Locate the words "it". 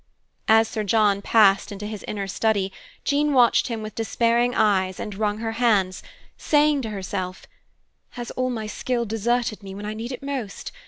10.11-10.23